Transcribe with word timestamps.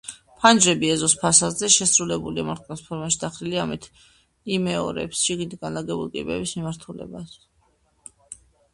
ფანჯრები 0.43 0.87
ეზოს 0.93 1.13
ფასადზე, 1.23 1.69
შესრულებული 1.73 2.45
მართკუთხედის 2.47 2.81
ფორმაში, 2.87 3.21
დახრილია, 3.25 3.67
ამით 3.67 3.87
იმეორებს 4.57 5.23
შენობის 5.29 5.29
შიგნით 5.29 5.57
განლაგებულ 5.63 6.13
კიბეების 6.19 6.59
მიმართულებას. 6.61 7.41